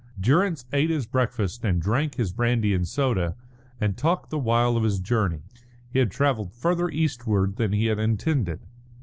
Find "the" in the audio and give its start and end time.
4.31-4.39